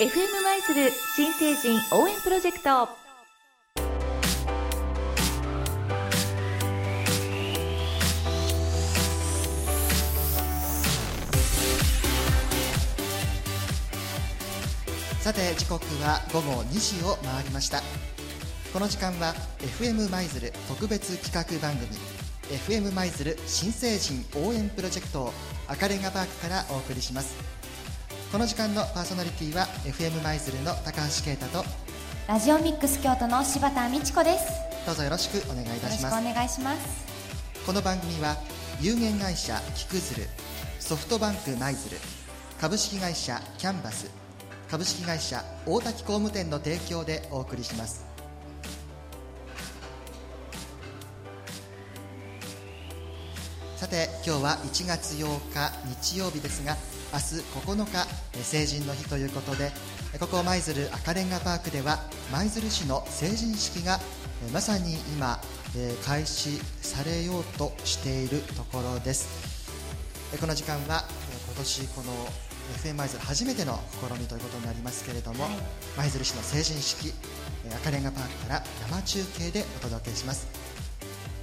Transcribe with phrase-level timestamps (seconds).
[0.00, 0.08] FM
[0.42, 2.88] 舞鶴新成人応援プロジェクト。
[15.20, 17.80] さて時刻は午後2時を回りました。
[18.72, 19.32] この時間は
[19.78, 21.96] FM 舞鶴特別企画番組
[22.48, 25.32] FM 舞鶴新成人応援プロジェクトを
[25.68, 27.63] 赤レンガパークからお送りします。
[28.32, 31.64] この時間のパーソナリティは FM 舞鶴の高橋啓太と
[32.26, 34.46] ラジオミックス京都の柴田美智子です。
[34.86, 36.16] どうぞよろしくお願いいたします。
[36.18, 37.04] お願いします。
[37.64, 38.36] この番組は
[38.80, 40.26] 有限会社キクズル
[40.80, 41.96] ソフトバンク舞鶴
[42.60, 44.10] 株式会社キャンバス
[44.70, 48.04] 株式会社大滝工務店の提供でお送りします。
[53.76, 55.70] さて今日は1月8日
[56.02, 56.74] 日曜日ですが
[57.12, 57.34] 明日
[57.66, 59.70] 9日成人の日ということで
[60.18, 61.98] ここ舞鶴赤レンガパークでは
[62.32, 63.98] 舞鶴市の成人式が
[64.52, 65.40] まさに今
[66.04, 69.28] 開始されようとしているところです。
[70.40, 71.04] この時間は
[71.46, 72.12] 今年この
[72.82, 75.46] FM 舞鶴初めての試みということになりますけれども
[75.96, 77.12] 舞、鶴市の成人式
[77.76, 80.46] 赤レンガパークから生中継でお届けします。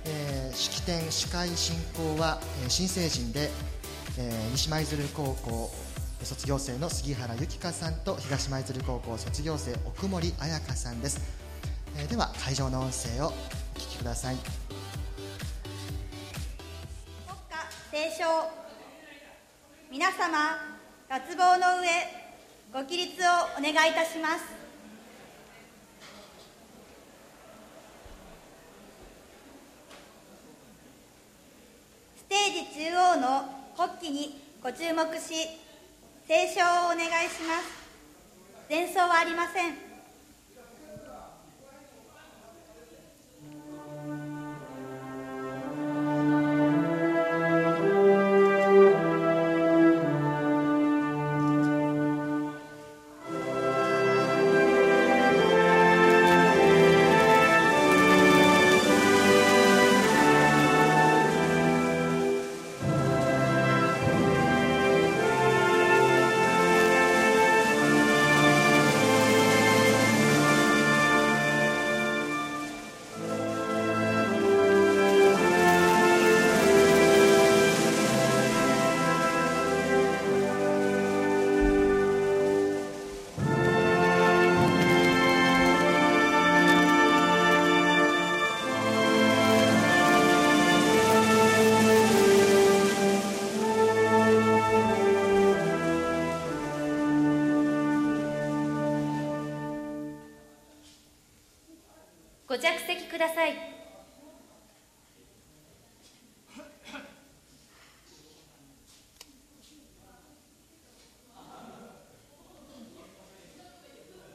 [0.06, 3.50] えー、式典司会進行は、えー、新成人で、
[4.18, 5.72] えー、西舞鶴高校
[6.24, 11.22] 卒業生の杉原由紀香さんと東舞鶴高校卒業生奥森彩香さんです、
[11.98, 13.32] えー、では会場の音声をお
[13.80, 14.36] 聞きください。
[14.36, 14.50] 国
[17.50, 17.58] 歌
[17.90, 18.50] 斉唱
[19.90, 20.58] 皆様
[21.08, 21.88] 脱帽の上
[22.74, 23.26] ご起立を
[23.58, 24.44] お願いいたします。
[32.18, 35.34] ステージ中央の国旗にご注目し
[36.28, 38.70] 斉唱をお願いします。
[38.70, 39.91] 前奏はありません。
[102.52, 103.54] ご着席ください。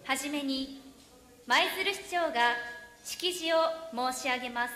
[0.02, 0.80] はじめに
[1.46, 2.54] 舞鶴市長が
[3.04, 3.58] 式辞を
[3.94, 4.72] 申し上げます。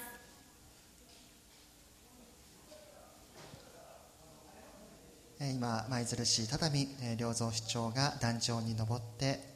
[5.41, 9.50] 今舞鶴市只見良三市長が壇上に登って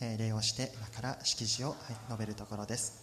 [0.00, 1.74] 礼をして今から式辞を
[2.08, 3.02] 述べるところです。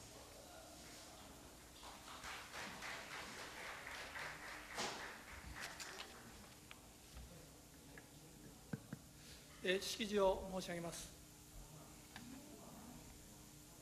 [9.82, 11.10] 式辞を申し上げます。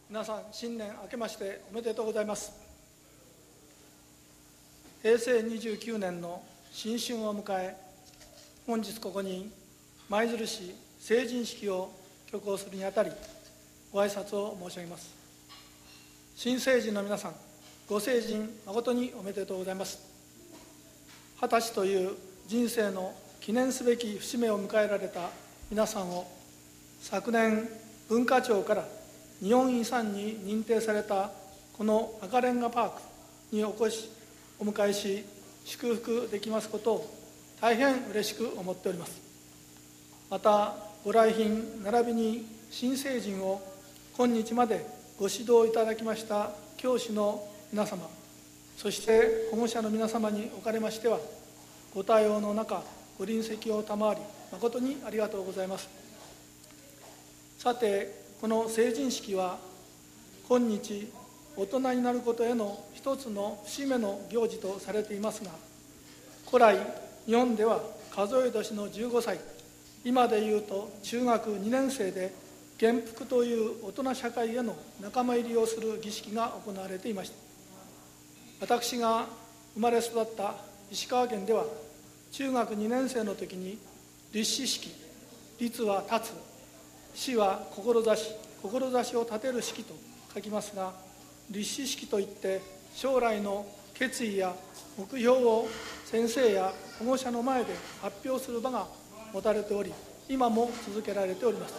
[0.10, 2.54] 皆さん新年明けましておめでとうございます。
[5.02, 7.76] 平成29年の新春を迎え
[8.66, 9.52] 本日ここに
[10.08, 11.92] 舞鶴市成人式を
[12.32, 13.12] 挙行するにあたり
[13.92, 15.14] ご挨拶を申し上げます。
[16.36, 17.36] 新成人の皆さん
[17.90, 20.00] ご成人誠におめでとうございます。
[21.42, 22.12] 二十歳という
[22.48, 25.30] 人生の記念すべき節目を迎えられた
[25.70, 26.26] 皆さんを
[27.02, 27.68] 昨年
[28.08, 28.86] 文化庁から
[29.42, 31.32] 日本遺産に認定された
[31.74, 33.02] この赤レンガパーク
[33.52, 34.10] にお越し
[34.60, 35.26] お迎えし
[35.66, 37.14] 祝福できますことを
[37.60, 39.20] 大変嬉しく思っております。
[40.30, 43.60] またご来賓並びに新成人を
[44.16, 44.86] 今日まで
[45.18, 48.08] ご指導いただきました教師の皆様
[48.78, 51.18] そして保護者の皆様におかれましては
[51.96, 52.84] ご対応の中
[53.18, 54.20] ご臨席を賜り
[54.52, 55.90] 誠にありがとうございます。
[57.58, 59.58] さてこの成人式は
[60.48, 61.12] 今日
[61.56, 65.52] 大人になることへの一つの節目の行事とされていますが
[66.48, 66.78] 古来
[67.26, 67.82] 日本では
[68.12, 69.51] 数え年の15歳。
[70.04, 72.34] 今でいうと中学2年生で
[72.78, 77.36] 元服という大人社会への仲間入りをする儀式が行われていました。
[78.62, 79.26] 私が
[79.76, 80.56] 生まれ育った
[80.90, 81.66] 石川県では
[82.32, 83.78] 中学2年生の時に
[84.34, 84.92] 立志式
[85.60, 86.52] 立は立つ。
[87.14, 89.94] 死は志志を立てる式と
[90.34, 90.94] 書きますが
[91.50, 92.62] 立志式といって
[92.96, 94.56] 将来の決意や
[94.98, 95.68] 目標を
[96.06, 98.88] 先生や保護者の前で発表する場が
[99.34, 99.94] 持たれており
[100.30, 101.74] 今も続けられております。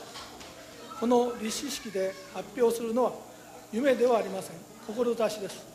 [1.01, 3.13] この立志式で発表するのは
[3.73, 4.57] 夢ではありません。
[4.87, 5.67] 志です。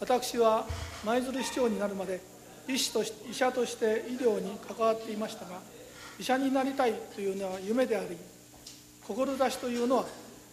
[0.00, 0.66] 私は
[1.04, 2.20] 舞鶴市長になるまで
[2.68, 5.60] 医師とし医者として医療に関わっていましたが
[6.18, 8.16] 医者になりたいというのは夢であり
[9.06, 10.04] 志というのは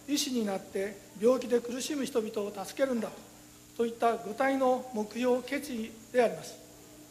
[0.06, 3.08] 医師になって病気で苦しむ人々を助けるんだ
[3.76, 6.56] といった具体の目標決意であります。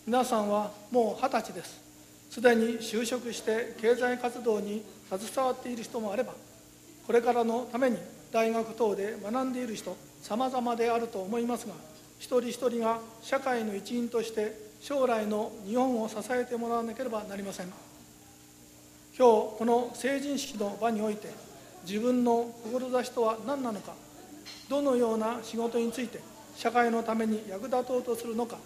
[0.06, 1.83] 皆さんはもう二十歳です。
[2.34, 6.34] すでに就職して経済活動に携わっている人もあれば
[7.06, 7.98] これからのために
[8.32, 11.76] 大学等で学んでいる人様々であると思いますが
[12.18, 17.68] 一人一人が社会の一員として将来の日本を支えてもらわなければなりません。
[17.68, 17.72] 今
[19.16, 21.30] 日この成人式の場において
[21.86, 23.94] 自分の志とは何なのか
[24.70, 26.20] どのような仕事について
[26.56, 28.58] 社会のために役立とうとするのか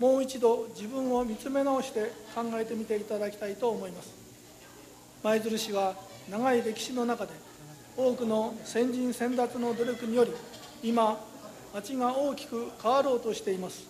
[0.00, 4.14] もう一度自分を見つめ直して考えてみていただきたいと思います。
[5.22, 5.94] 舞鶴市は
[6.30, 7.32] 長い歴史の中で
[7.96, 10.32] 多くの先人先達の努力により
[10.82, 11.20] 今
[11.74, 13.86] 町が大きく変わろうとしています。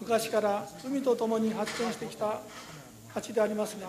[0.00, 2.40] 昔から海とともに発展してきた
[3.14, 3.88] 町でありますが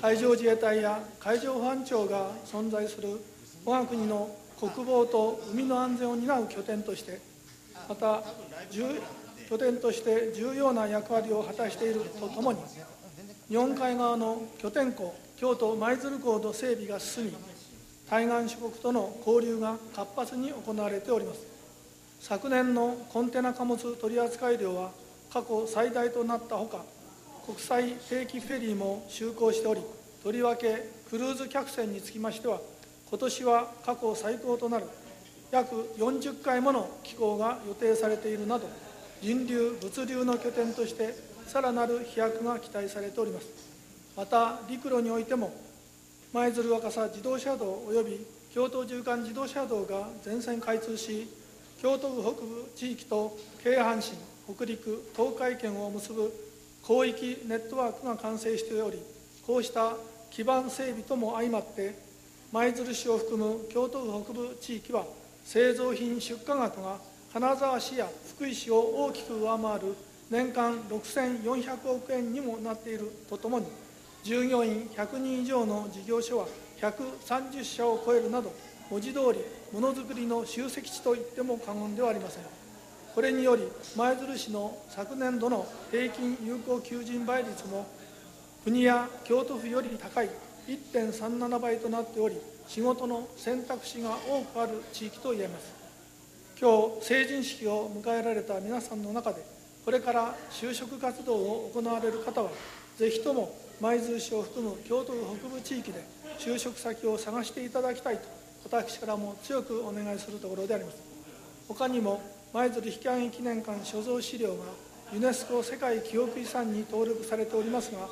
[0.00, 3.20] 海上自衛隊や海上保安庁が存在する
[3.64, 7.20] 我が国の国防と海の安全を担う拠点として
[7.88, 8.22] また
[9.48, 12.58] 拠点として重要な役割を果たしているとともに
[13.48, 17.32] 日本海側の拠点港京都舞鶴港の整備が進み
[18.10, 21.58] 対岸諸国との交流が活発に行われております。
[22.20, 24.90] 昨年のコンテナ貨物取扱量は
[25.32, 26.84] 過去最大となったほか
[27.46, 29.80] 国際定期フェリーも就航しており
[30.22, 32.60] とりわけクルーズ客船につきましては
[33.08, 34.86] 今年は過去最高となる
[35.50, 38.68] 約40回もの寄港が予定されているなど
[39.20, 41.14] 人流物流の拠点として
[41.46, 43.46] さらなる飛躍が期待されております。
[44.18, 45.52] また陸路においても
[46.32, 51.28] 舞鶴若狭自動車道及び京都縦貫自動車道が全線開通し
[51.80, 54.18] 京都府北部地域と京阪神
[54.52, 56.32] 北陸東海圏を結ぶ
[56.84, 58.98] 広域ネットワークが完成しており
[59.46, 59.94] こうした
[60.30, 61.94] 基盤整備とも相まって
[62.50, 65.04] 舞鶴市を含む京都府北部地域は
[65.44, 66.98] 製造品出荷額が
[67.32, 69.94] 金沢市や福井市を大きく上回る
[70.30, 73.66] 年間6400億円にもなっているとともに
[74.24, 76.46] 従業員100人以上の事業所は
[76.80, 78.52] 130社を超えるなど
[78.90, 79.40] 文字通り
[79.72, 82.44] ものづくりの集積地といっても過言ではありません。
[83.14, 83.64] これにより
[83.96, 87.86] 舞鶴市の昨年度の平均有効求人倍率も
[88.64, 90.30] 国や京都府より高い
[90.66, 92.36] 1.37倍となっており
[92.68, 95.77] 仕事の選択肢が多くある地域といえます。
[96.60, 99.44] 今日成人式を迎えられた皆さんの中で
[99.84, 102.50] これから就職活動を行われる方は
[102.96, 106.04] ぜひとも舞鶴市を含む京都府北部地域で
[106.38, 108.22] 就職先を探していただきたいと
[108.64, 111.18] 私からも強くお願いするところであります。
[111.68, 112.20] 他にも
[112.52, 114.64] 舞鶴引き上げ記念館所蔵資料が
[115.12, 118.08] ユネスコ世界記憶遺産に登録されておりますが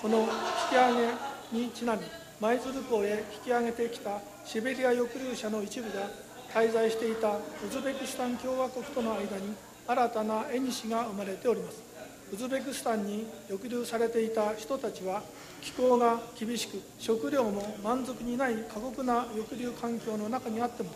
[0.00, 0.26] この引
[0.70, 2.02] き上げにちなみ
[2.40, 6.08] 舞鶴港へ引き上げてきたシベリア抑留者の一部が
[6.54, 9.54] 滞在していたウズベクスタン共和国との間に
[9.88, 11.82] 新たな縁が生まれております。
[12.32, 15.22] ウズベクスタンに抑留されていた人たちは
[15.60, 20.90] 気候が厳しく食料も満足にない過酷な抑留環境の中にあっても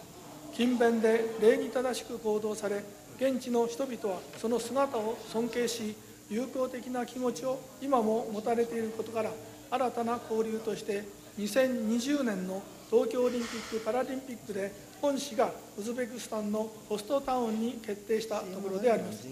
[0.55, 2.83] 勤勉で礼儀正しく行動され
[3.21, 5.97] 現地の人々はその姿を尊敬し
[6.31, 9.31] 友好的な気持ちを今も持たれていることから
[9.71, 11.05] 新たな交流として
[11.39, 19.27] 2020年の東京オリンピック・パラリンピックで本市がウズベクスタンのホストタウンに決定したところであります。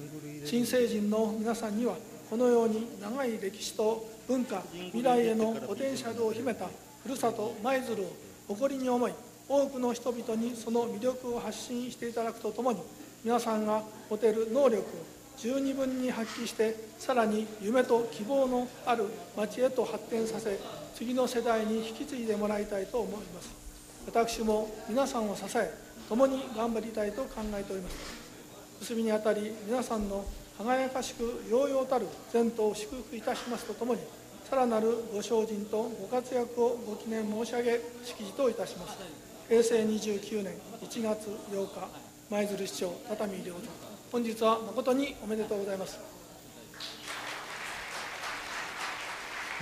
[0.45, 1.97] 新成人の皆さんには
[2.31, 6.69] このように長い歴史と文化未来へのポテンシャルを秘めた
[7.03, 8.07] ふるさと舞鶴を
[8.49, 9.13] 誇りに思い
[9.49, 12.81] 多くの人々にその魅力を発信していただくとともに
[13.25, 14.83] 皆さんが持てる能力を
[15.37, 19.07] 十二分に発揮してさらに夢と希望のある
[19.37, 20.59] 町へと発展させ
[20.95, 23.66] 次の世代に引き継いでもらいたいと思います。
[24.07, 25.71] 私も皆さんを支え
[26.09, 27.97] 共に頑張りたいと考えております。
[28.81, 30.25] 結びにあたり皆さんの
[30.57, 34.01] 輝かしく揚々たる前途を祝福いたしますとともに
[34.49, 38.99] さらなるご精進とご活躍をご記念申し上げ式辞といたします。
[39.49, 41.89] 平成29年1月8日
[42.31, 43.63] 舞鶴市長畳良三。
[44.13, 46.16] 本日は誠におめでとうございます。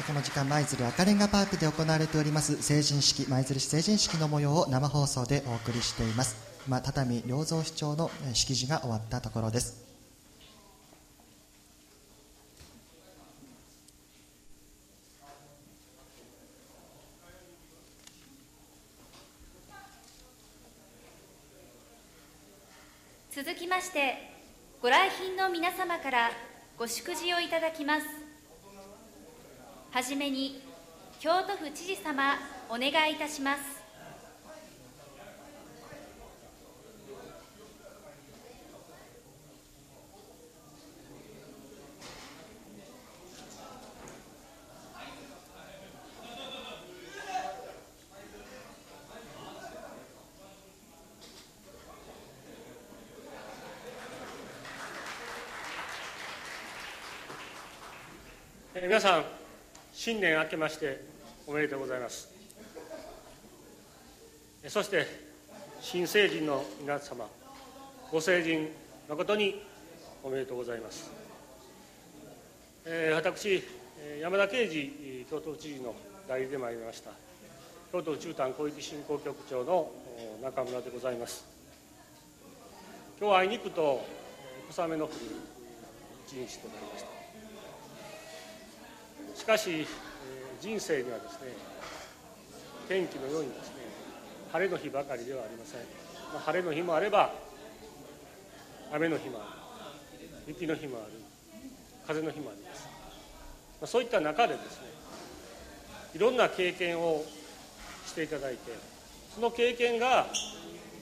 [0.03, 6.37] この時間舞鶴赤レンガパークで行われております成人式舞鶴市成人式の模様を生放送でお送りしています。
[6.67, 9.85] 今畳良三市長の式辞が終わったところです。
[23.31, 24.17] 続きまして
[24.83, 26.31] ご来賓の皆様から
[26.79, 28.24] ご祝辞をいただきます。
[29.95, 30.61] はじめに
[31.21, 32.35] 京都府知事様
[32.69, 33.61] お願いいたします。
[58.75, 59.34] 皆さん、
[60.05, 61.01] 新年明けまして
[61.47, 62.29] おめでとうございます。
[64.63, 65.07] えそして、
[65.81, 67.27] 新成人の皆様、
[68.13, 68.69] ご成人、
[69.09, 69.63] 誠に
[70.23, 71.11] おめでとうございます。
[72.85, 73.65] えー私、
[73.99, 75.95] え山田圭司え京都府知事の
[76.29, 77.11] 代理で参りました、
[77.91, 79.91] 京都府中丹広域振興局長の
[80.39, 81.47] お中村でございます。
[83.19, 84.05] 今日はあいにくと
[84.69, 85.15] え小雨の降る
[86.27, 87.14] 一日となりました。
[89.45, 89.85] しかし、え
[90.59, 91.53] 人生にはですね
[92.89, 93.85] 天気のようにですね
[94.51, 95.81] 晴れの日ばかりではありません、
[96.33, 97.31] まあ晴れの日もあれば
[98.91, 99.49] 雨の日もある。
[100.49, 101.13] 雪の日もある。
[102.07, 102.89] 風の日もあります、
[103.83, 104.89] まあそういった中でですね
[106.15, 107.23] いろんな経験を
[108.07, 108.73] していただいて
[109.35, 110.25] その経験が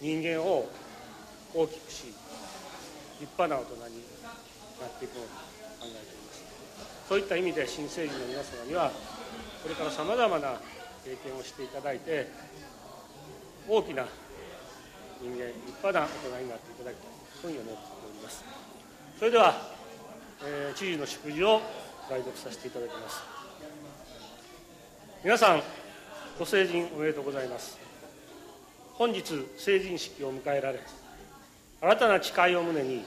[0.00, 0.68] 人間を
[1.54, 2.06] 大きくし
[3.20, 4.02] 立派な大人に
[4.80, 6.21] なっていくものと考えています。
[7.12, 8.90] そういった意味で新成人の皆様には
[9.62, 10.56] これからさまざまな
[11.04, 12.26] 経験をしていただいて
[13.68, 14.06] 大きな
[15.20, 18.42] 人間立派な大人になっていただきたいというふうに思っております。
[19.18, 19.54] それでは、
[20.42, 21.60] えー知事の祝辞を
[22.08, 23.20] 代読させていただきます。
[25.22, 25.62] 皆さん
[26.38, 27.76] ご成人おめでとうございます。
[28.94, 29.22] 本日
[29.58, 30.80] 成人式を迎えられ
[31.82, 33.04] 新たな誓いを胸に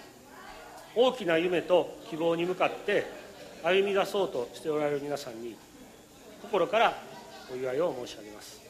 [0.95, 3.24] 大きな夢と希望に向かって
[3.65, 5.55] 歩み出そうとしておられる皆さんに
[6.43, 6.93] 心から
[7.51, 8.61] お祝いを申し上げます。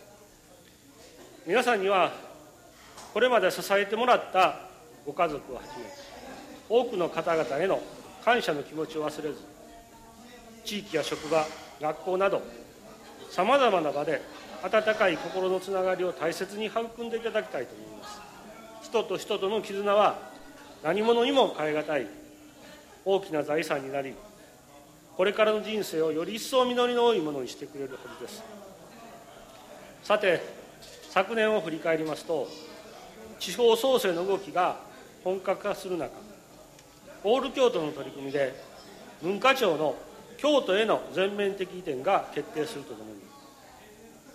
[1.46, 2.14] 皆さんには
[3.14, 4.62] これまで支えてもらった
[5.06, 5.86] ご家族をはじめ
[6.70, 7.82] 多くの方々への
[8.24, 9.38] 感謝の気持ちを忘れず
[10.64, 11.46] 地域や職場
[11.82, 12.42] 学校など
[13.30, 14.22] さまざまな場で
[14.64, 18.22] 温かい心のつながりを大切に育んでいただきたいと思います。
[18.82, 20.20] 人と人との絆は
[20.84, 22.08] 何者にも代え難い
[23.04, 24.14] 大きな財産になり
[25.18, 28.44] これからの人生をより一層実りの多いものにしてくれるはずです。
[30.04, 30.40] さて
[31.10, 32.48] 昨年を振り返りますと
[33.40, 34.78] 地方創生の動きが
[35.24, 36.12] 本格化する中
[37.24, 38.54] オール京都の取り組みで
[39.24, 39.96] 文化庁の
[40.38, 43.22] 京都への全面的移転が決定するとともに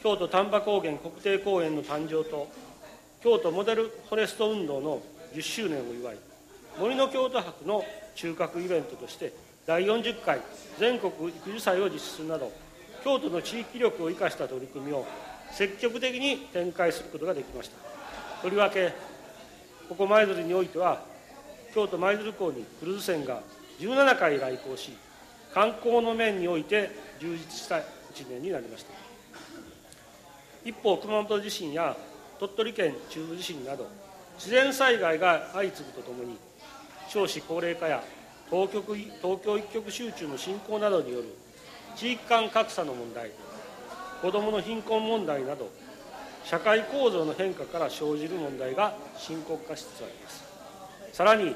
[0.02, 2.48] 京都丹波高原国定公園の誕生と
[3.22, 5.02] 京都モデルフォレスト運動の
[5.34, 6.16] 10周年を祝い
[6.80, 7.84] 森の京都博の
[8.16, 9.32] 中核イベントとして
[9.66, 10.40] 第40回
[10.78, 12.50] 全国育樹祭を実施するなど
[13.04, 15.06] 京都の地域力を生かした取り組みを
[15.52, 17.76] 積極的に展開することができました。
[18.42, 18.92] とりわけ
[19.88, 21.02] ここ舞鶴においては
[21.74, 23.42] 京都舞鶴港にクルーズ船が
[23.80, 24.92] 17回来航し
[25.52, 26.90] 観光の面において
[27.20, 27.82] 充実した1
[28.30, 28.92] 年になりました。
[30.64, 31.96] 一方熊本地震や
[32.38, 33.88] 鳥取県中部地震など
[34.36, 36.38] 自然災害が相次ぐとともに
[37.08, 38.02] 少子高齢化や
[38.50, 41.26] 東極東京一極集中の進行などによる
[41.96, 43.30] 地域間格差の問題
[44.20, 45.70] 子どもの貧困問題など
[46.44, 50.44] 社会構造の変化から生じる問題が深刻化しつつあります。
[51.12, 51.54] さらに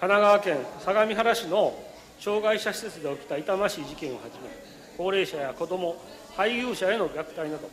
[0.00, 1.74] 神奈川県相模原市の
[2.18, 4.50] 障害者施設で起きた痛ましい事件をはじめ
[4.96, 5.96] 高齢者や子ども
[6.36, 7.68] 配偶者への虐待など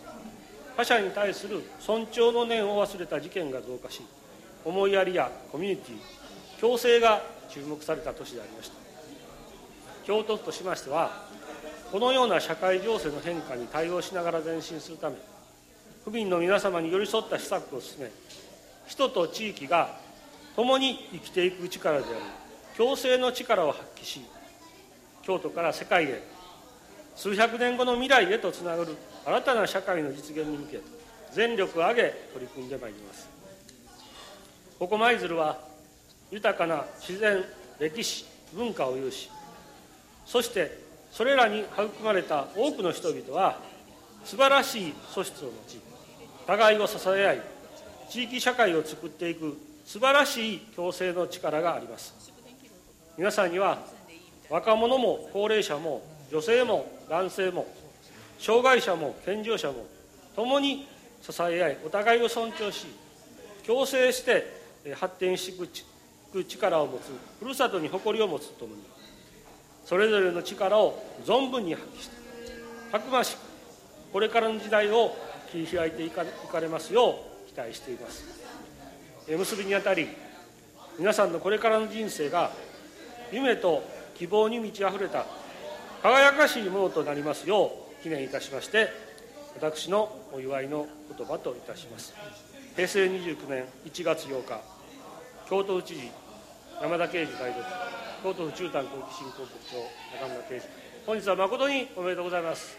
[0.75, 4.01] 他者に対する尊重の念を忘れた事件が増加し
[4.63, 8.75] 思いやりやコミュニティ共生が注目された年でありました。
[10.05, 11.27] 京都府としましては
[11.91, 15.17] このような社会情勢の変化に対応しながら前進するため
[16.05, 18.11] 府民の皆様に寄り添った施策を進め
[18.87, 19.97] 人と地域が
[20.55, 22.15] 共に生きていく力である
[22.77, 24.21] 共生の力を発揮し
[25.23, 26.23] 京都から世界へ
[27.17, 30.79] 数百年後の未来へとつながる新たな社会の実現に向け
[31.33, 33.27] 全力を挙げ取り組んでまいります。
[34.79, 35.59] ここ舞鶴は
[36.31, 37.43] 豊かな自然
[37.79, 39.29] 歴史文化を有し
[40.25, 40.79] そして
[41.11, 43.59] それらに育まれた多くの人々は
[44.25, 45.79] 素晴らしい素質を持ち
[46.45, 47.41] 互いを支え合い
[48.09, 52.13] 地域社会を作っていく素晴らしい共生の力があります。
[53.17, 53.79] 皆さんには
[54.49, 57.65] 若者も高齢者も女性も男性も
[58.37, 59.85] 障害者も健常者も
[60.35, 60.87] 共に
[61.21, 62.85] 支え合いお互いを尊重し
[63.65, 64.45] 共生して
[64.93, 65.67] 発展していく
[66.33, 68.81] 力を持つふるさとに誇りを持つとともに
[69.85, 72.15] それぞれの力を存分に発揮して
[72.91, 73.39] たくましく
[74.11, 75.15] これからの時代を
[75.51, 76.23] 切り開いていか
[76.59, 78.23] れますよう期待しています。
[79.27, 80.07] 結びにあたり
[80.97, 82.51] 皆さんのこれからの人生が
[83.31, 83.83] 夢と
[84.15, 85.25] 希望に満ち溢れた
[86.01, 88.89] 輝かしいものとなりますよう記念いたしまして
[89.55, 92.13] 私のお祝いの言葉といたします。
[92.75, 94.76] 平成29年1月8日
[95.49, 96.01] 京都府知事
[96.81, 97.63] 山田啓二代表
[98.21, 99.77] 京都府中丹広域振興局長
[100.19, 100.61] 中村啓二。
[101.05, 102.77] 本日は誠におめでとうございます。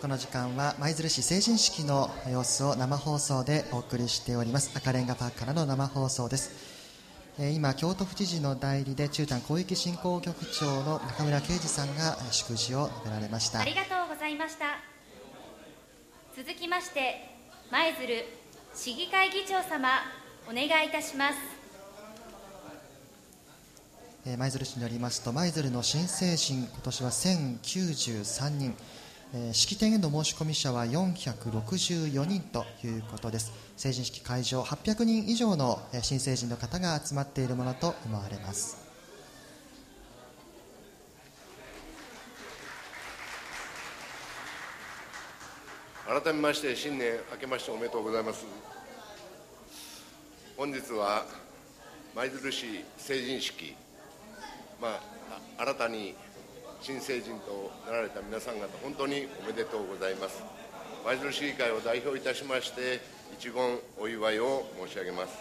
[0.00, 4.72] この時間は舞鶴市成人式の様子を生放送でお送りしております。
[4.74, 6.71] 赤レンガパークからの生放送です。
[7.38, 13.60] 今京都府知事の代理で中丹広域振興局長の中村啓二さんが祝辞を述べられました。
[13.60, 14.66] ありがとうございました。
[16.36, 17.30] 続きまして
[17.70, 18.26] 舞鶴
[18.74, 19.88] 市議会議長様
[20.46, 21.36] お願いいたします。
[24.24, 28.76] 舞鶴市によりますと舞鶴の新成人今年は1093人
[29.52, 33.50] 式典への申し込み者は464人ということです。
[33.78, 38.76] 成人式会場800人以上の新成人の方が集まっているものと思われます。
[46.06, 48.44] 改めまして新年明けましておめでとうございます。
[50.58, 51.24] 本日は
[52.14, 53.74] 舞鶴市成人式。
[54.78, 55.00] まあ
[55.62, 56.14] 新たに
[56.82, 60.42] 新成人となられた皆さん方、本当におめでとうございます。
[61.04, 63.00] 舞鶴市議会を代表いたしまして、
[63.38, 65.32] 一言お祝いを申し上げます。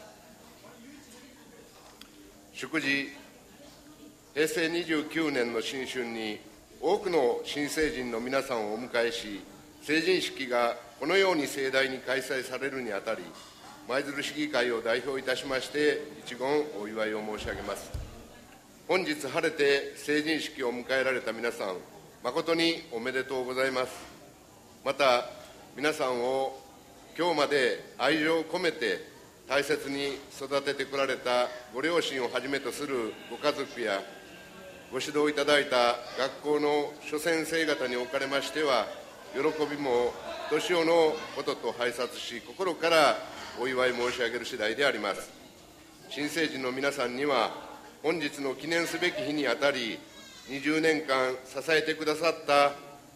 [2.54, 3.10] 祝辞、
[4.36, 6.40] 平成29年の新春に、
[6.80, 9.42] 多くの新成人の皆さんをお迎えし、
[9.82, 13.24] 成人式がこのように盛大に開催されるにあたり、
[13.90, 18.01] 舞鶴市議会を代表いたしまして、一言お祝いを申し上げます。
[18.92, 21.78] 本日晴れて成人式を迎えられた皆さん、
[22.26, 23.94] 誠におめでとうございます。
[24.84, 25.30] また、
[25.78, 26.60] 皆さんを
[27.18, 29.00] 今日まで愛情を込めて
[29.48, 34.02] 大切に育ててこられたご両親をはじめとするご家族や、
[34.92, 38.88] ご指導いただいた学校の諸先生方におかれましては、
[39.34, 39.40] 喜
[39.74, 40.12] びも
[40.50, 43.16] ひとしおのことと拝察し、心から
[43.58, 45.30] お祝い申し上げる次第であります。
[46.10, 47.71] 新成人の皆さんには、
[48.04, 50.00] 本日の記念すべき日にあたり、
[50.50, 52.72] 20年間支えてくださった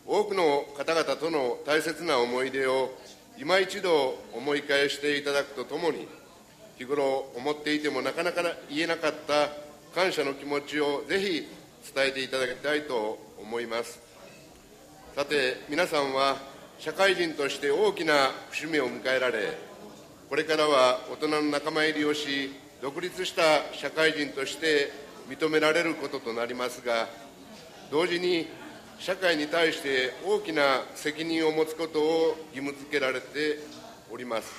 [0.05, 2.91] 多くの方々との大切な思い出を
[3.39, 6.07] 今一度思い返していただくとともに、
[6.77, 9.49] 日頃思っていてもなかなか言えなかった
[9.99, 11.47] 感謝の気持ちをぜひ
[11.95, 13.99] 伝えていただきたいと思います。
[15.15, 16.37] さて、皆さんは
[16.77, 19.57] 社会人として大きな節目を迎えられ、
[20.29, 22.51] これからは大人の仲間入りをし、
[22.85, 24.91] 独立した社会人として
[25.27, 27.07] 認められることとなりますが、
[27.89, 28.45] 同時に
[28.99, 33.57] 社会に対して大きな責任を持つことを義務付けられて
[34.11, 34.53] おります。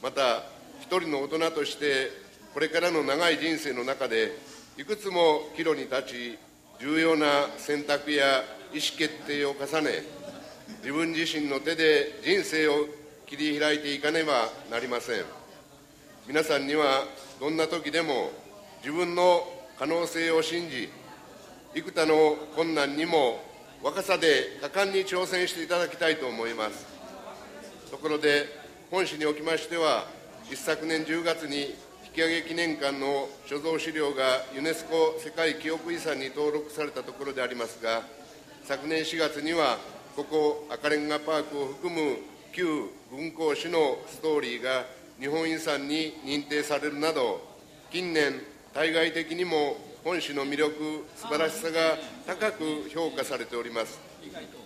[0.00, 0.44] また、
[0.80, 2.12] 一人の大人として、
[2.54, 4.38] これからの長い人生の中で、
[4.78, 6.38] いくつも岐路に立ち、
[6.78, 10.04] 重要な選択や意思決定を重ね、
[10.84, 12.86] 自分自身の手で人生を
[13.26, 15.24] 切り開いていかねばなりません。
[16.26, 17.04] 皆さんには
[17.40, 18.30] どんな時でも
[18.80, 19.42] 自分の
[19.78, 20.88] 可能性を信じ
[21.74, 23.40] 幾多の困難にも
[23.82, 26.86] 若さで果敢に挑戦していただきたいと思います。
[27.90, 28.46] ところで
[28.90, 30.06] 本市におきましては
[30.50, 31.74] 一昨年10月に
[32.06, 38.02] 引き上げ記念館の所蔵資料がユネスコ世界記憶遺産に登録されたところでありますが
[38.64, 39.78] 昨年4月には
[40.16, 42.16] ここ赤レンガパークを含む
[42.52, 44.84] 旧軍港市のストーリーが
[45.20, 47.40] 日本遺産に認定されるなど
[47.90, 48.40] 近年
[48.72, 51.96] 対外的にも本市の魅力素晴らしさが
[52.26, 53.98] 高く評価されております。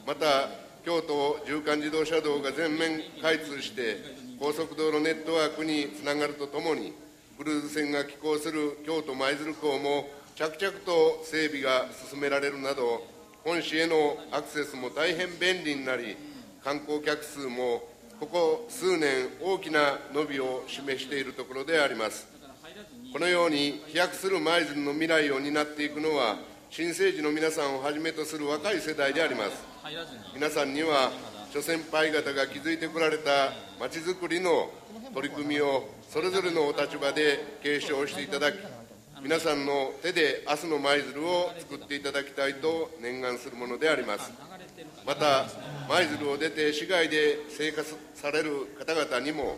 [0.07, 0.49] また
[0.85, 3.99] 京都縦貫自動車道が全面開通して
[4.41, 6.93] 高速道路ネットワークにつながるとともに、
[7.37, 13.05] クルーズ船が寄港する京都舞鶴港も着々と整備が進められるなど、
[13.45, 16.17] 本市へのアクセスも大変便利になり、
[16.65, 17.83] 観光客数も
[18.20, 22.26] ここ数年、大きな伸びを示しているところであります。
[23.12, 26.37] このように飛躍する舞鶴の未来を担っていくのは、
[26.68, 29.62] 新生児の皆さんをはじめとする若い世代であります。
[30.35, 31.12] 皆さんには、
[31.52, 34.68] 諸先輩方が築いてこられたまちづくりの
[35.14, 38.57] 取り組みをそれぞれのお立場で継承していただき、
[39.22, 44.33] 皆さんの手で明日の舞鶴を作っていただきたいと念願するものであります。
[45.07, 45.47] また、
[45.88, 49.57] 舞鶴を出て市外で生活される方々にも、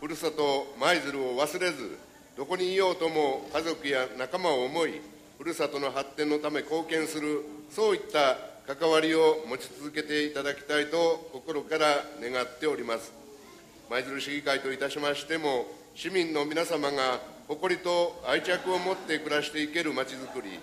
[0.00, 1.98] ふるさと舞鶴を忘れず、
[2.36, 5.00] どこにいようとも家族や仲間を思い、
[5.38, 8.36] ふるさとの発展のため貢献する、そういった
[8.72, 13.12] 関わりを持ち続けていただきたいと心から願っております。
[13.90, 20.58] 舞鶴市議会といたしましても、市民の皆様が誇りと愛着を持って暮らしていけるまちづくり、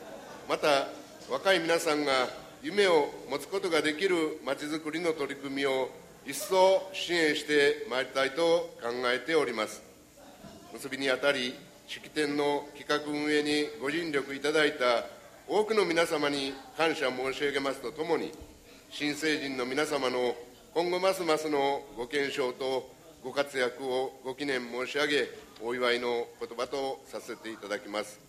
[0.49, 0.87] また
[1.29, 2.27] 若い皆さんが
[2.63, 5.89] 夢を持つことができるまちづくりの取り組みを
[6.25, 9.83] 一層支援してまいりたいと考えております。
[10.71, 11.53] 結びにあたり、
[11.87, 15.03] 式典の企画運営にご尽力いただいた
[15.45, 18.31] 多くの皆様に感謝申し上げますとともに、
[18.89, 20.33] 新成人の皆様の
[20.73, 22.89] 今後ますますのご健勝と
[23.25, 25.27] ご活躍をご記念申し上げ、
[25.61, 28.21] お祝いの言葉とさせていただきます。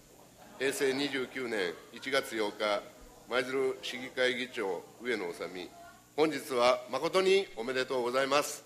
[0.58, 2.93] 平成29年1月8日、
[3.26, 5.70] 舞鶴市議会議長、上野治美、
[6.14, 8.64] 本日は誠におめでとうございます。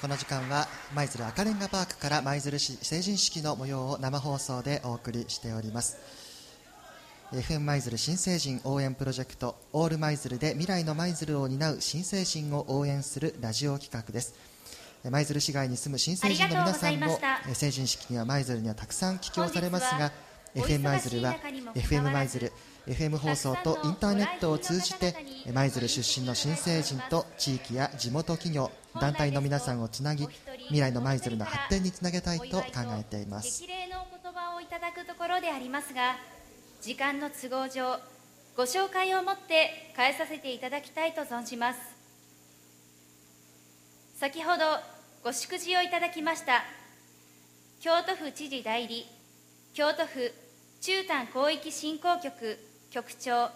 [0.00, 5.96] この時間は舞鶴赤レンガパークから舞鶴市成人式の模様を生放送でお送りしております
[7.32, 14.34] FM 舞鶴新成人応援プロジェクトオール舞鶴で未来の舞鶴を担う新成人を応援するラジオ企画です
[15.04, 17.18] 舞鶴市外に住む新成人の皆さんも
[17.52, 20.12] 成人式には舞鶴にはたくさん帰郷されますが
[20.54, 21.36] FM 舞鶴は
[21.74, 22.52] FM 舞鶴
[22.86, 25.14] FM 放送とインターネットを通じて
[25.52, 30.26] 舞鶴出身の新成人と地域や地元企業団体の皆さんをつなぎ
[30.68, 32.64] 未来の舞鶴の発展につなげたいと考
[32.98, 33.62] えています。
[33.62, 36.16] 激励のお言葉をいただくところでありますが
[36.80, 37.98] 時間の都合上
[38.56, 41.97] ご紹介をもって変えさせていただきたいと存じます
[44.18, 44.64] 先ほど
[45.22, 46.64] ご祝辞をいただきました。
[47.78, 49.06] 京都府知事代理
[49.72, 50.32] 京都府
[50.80, 52.58] 中丹広域振興局
[52.90, 53.48] 局長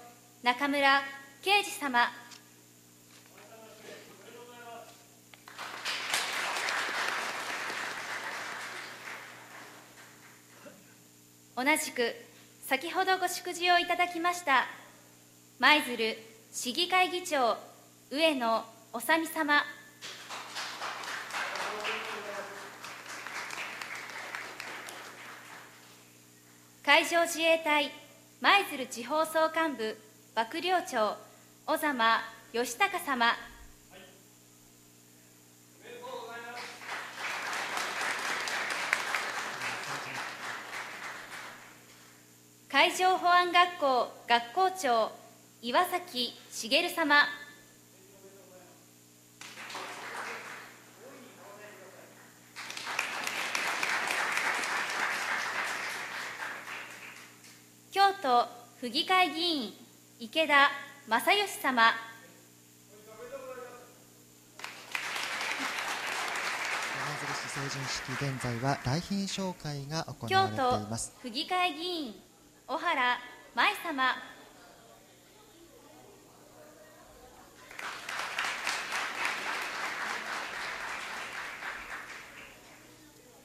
[0.45, 1.03] 中村
[1.43, 2.07] 啓二様。
[11.57, 12.15] 同じく
[12.65, 14.67] 先ほどご祝辞をいただきました
[15.59, 16.17] 舞鶴
[16.53, 17.57] 市議会議長
[18.13, 19.82] 上野治美様。
[26.95, 27.91] 海上自衛隊
[28.43, 29.97] 舞鶴地方総監部
[30.37, 31.17] 幕僚長
[31.65, 32.21] 小様
[32.53, 33.33] 義孝様。
[42.69, 45.13] 海上保安学校学校長
[45.63, 47.25] 岩崎茂様
[57.93, 58.47] 京都
[58.79, 59.73] 府議会議員
[60.21, 60.71] 池田
[61.09, 61.93] 正義様。
[67.53, 71.13] 成人式現在は来賓紹介が行京われて都います。
[71.21, 72.15] 府議会議員
[72.67, 73.19] 小原
[73.55, 74.15] 舞様。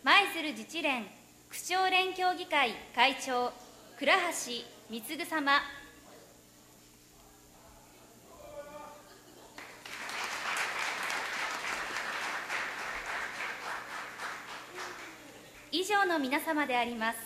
[0.03, 1.03] 舞鶴自治連
[1.49, 3.51] 区長連協議会会長
[3.99, 5.53] 倉橋貢様。
[15.71, 17.17] 以上の皆様であります。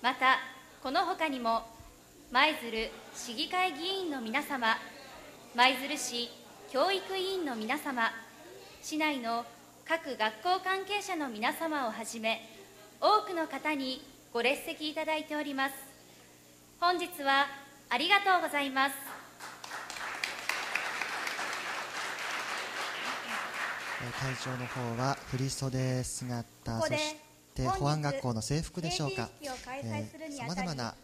[0.00, 0.38] また
[0.82, 1.64] この他にも
[2.32, 4.68] 舞鶴市議会議員の皆様
[5.54, 6.30] 舞鶴市
[6.72, 8.10] 教育委員の皆様
[8.80, 9.44] 市内の
[9.84, 12.40] 各学校関係者の皆様をはじめ
[13.02, 15.74] 多くの方にご列席いただいております。
[16.80, 17.46] 本日は
[17.88, 18.94] ありがとうございます。
[24.02, 27.16] えー会場の方は振袖姿そし
[27.54, 29.28] て保安学校の制服でしょうか。
[30.36, 30.94] さまざまな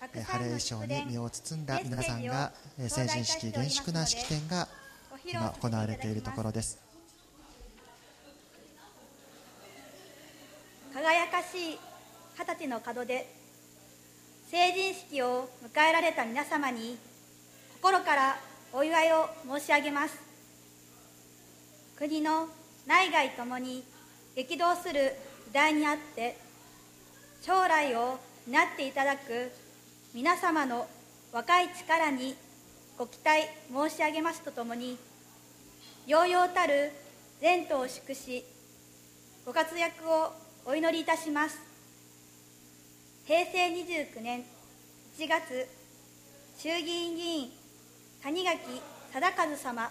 [0.00, 0.24] 晴れ
[0.58, 4.66] 衣装に身を包んだ皆さんがえー成人式厳粛な式典が
[5.24, 6.78] 今行われているところです。
[10.94, 11.78] 輝かしい
[12.38, 13.26] 二十歳の門で
[14.50, 16.96] 成人式を迎えられた皆様に
[17.74, 18.36] 心から
[18.72, 19.26] お祝いを
[19.58, 20.18] 申し上げます。
[21.96, 22.48] 国の
[22.86, 23.84] 内外ともに
[24.34, 25.14] 激動する
[25.46, 26.36] 時代にあって
[27.42, 29.52] 将来を担っていただく
[30.14, 30.88] 皆様の
[31.32, 32.34] 若い力に
[32.98, 33.42] ご期待
[33.90, 34.98] 申し上げますとともに
[36.06, 36.92] 揚々たる
[37.40, 38.44] 前途を祝し
[39.44, 40.32] ご活躍を
[40.64, 41.71] お祈りいたします。
[43.24, 44.44] 平成29年
[45.16, 45.68] 1月
[46.58, 47.50] 衆議院議員
[48.20, 48.58] 谷垣
[49.12, 49.90] 忠和様。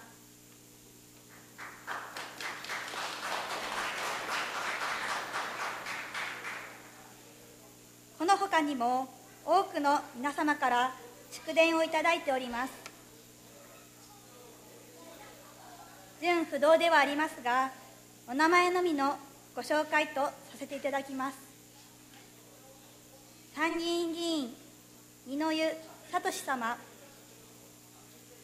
[8.19, 9.07] この他にも
[9.45, 10.93] 多くの皆様から
[11.31, 12.73] 祝電をいただいております。
[16.21, 17.71] 純不動ではありますが
[18.27, 19.15] お名前のみの
[19.55, 21.50] ご紹介とさせていただきます。
[23.61, 24.55] 参議院議員
[25.27, 25.75] 二之湯
[26.11, 26.75] 聡様。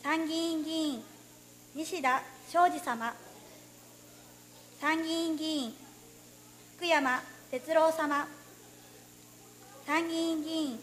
[0.03, 1.03] 参議院議員
[1.73, 2.21] 西田
[2.53, 3.15] 昌司様。
[4.79, 5.73] 参議院議員
[6.75, 8.27] 福山哲郎様。
[9.87, 10.79] 参議院議員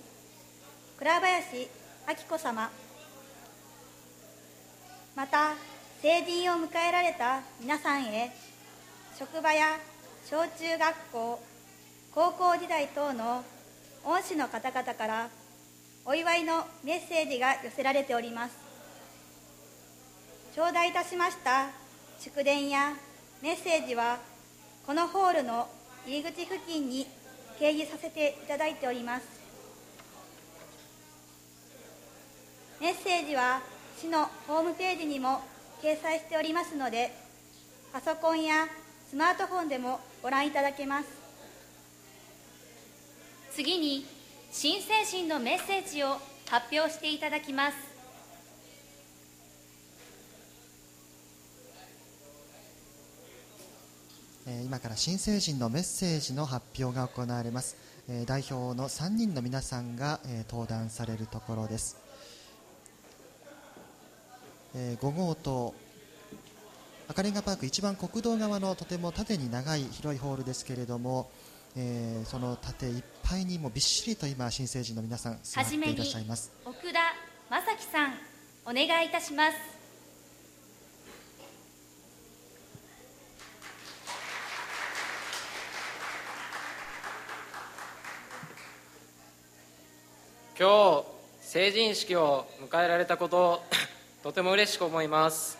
[0.99, 1.69] 倉林
[2.09, 2.71] 明子様。
[5.15, 5.55] また
[6.03, 8.33] 成人を迎えられた皆さんへ
[9.17, 9.79] 職場や
[10.29, 11.41] 小中学校
[12.13, 13.45] 高校時代等の
[14.07, 15.29] 恩師の方々から
[16.05, 18.55] お祝いのメッセージが寄せられております。
[20.55, 21.71] 頂戴いたしました
[22.21, 22.93] 祝電や
[23.43, 24.19] メッセージは
[24.87, 25.69] このホールの
[26.07, 27.07] 入り口付近に
[27.59, 29.27] 掲示させていただいております。
[32.81, 33.63] メッセージは
[33.99, 35.41] 市のホームページにも
[35.83, 37.13] 掲載しておりますので
[37.93, 38.67] パソコンや
[39.09, 41.24] スマートフォンでもご覧いただけます。
[43.55, 44.05] 次に
[44.51, 46.17] 新成人のメッセージを
[46.51, 47.77] 発表していただきます。
[54.49, 57.77] えー今から新成人のメッセージの発表が行われます、
[58.09, 60.19] えー代表の3人の皆さんが、
[60.51, 61.97] 登壇されるところです、
[64.75, 65.75] え5号棟
[67.07, 71.31] 赤レンガパーク一番国道側のとても縦に長い広いホールですけれども、
[71.77, 76.53] えーその縦いっぱいにもびっしりと今新成人の皆さん座っていらっしゃいます。
[76.65, 77.01] 奥田
[77.51, 78.15] 正樹さん
[78.65, 79.75] お願いいたします。
[90.57, 91.05] 今日
[91.41, 93.65] 成人式を迎えられたことを
[94.23, 95.59] とても嬉しく思います。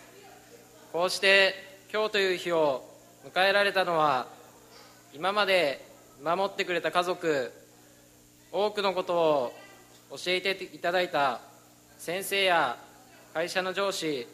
[0.93, 1.53] こうして
[1.91, 2.89] 今日という日を
[3.25, 4.27] 迎えられたのは
[5.13, 5.94] 今まで
[6.25, 7.53] 守ってくれた家族
[8.51, 9.53] 多くのことを
[10.09, 11.39] 教えていただいた
[11.99, 12.77] 先生や
[13.31, 14.27] 会社の上司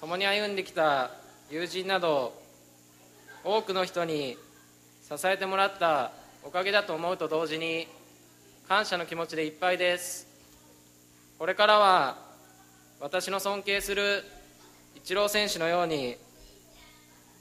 [0.00, 1.12] 共に歩んできた
[1.48, 2.32] 友人など
[3.44, 4.36] 多くの人に
[5.08, 6.10] 支えてもらった
[6.42, 7.86] おかげだと思うと同時に
[8.66, 10.26] 感謝の気持ちでいっぱいです。
[11.38, 12.18] これからは
[12.98, 14.24] 私の尊敬する
[14.96, 16.16] イチロー選手のように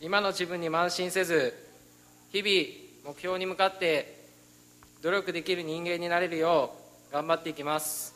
[0.01, 1.55] 今の自分に慢心せず
[2.31, 4.23] 日々目標に向かって
[5.01, 6.75] 努力できる人間になれるよ
[7.09, 8.13] う頑張っていきます。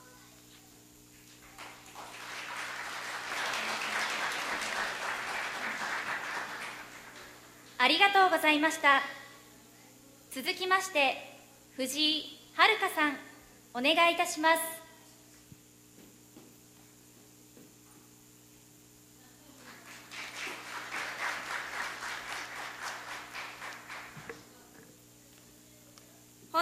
[7.79, 9.01] ありがとうございました。
[10.29, 11.15] 続きまして
[11.75, 13.13] 藤井遥さん
[13.73, 14.82] お願いいたします。